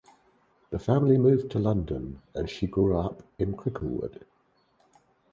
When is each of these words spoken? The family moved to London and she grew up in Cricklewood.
The 0.71 0.79
family 0.79 1.19
moved 1.19 1.51
to 1.51 1.59
London 1.59 2.23
and 2.33 2.49
she 2.49 2.65
grew 2.65 2.97
up 2.97 3.21
in 3.37 3.53
Cricklewood. 3.55 4.23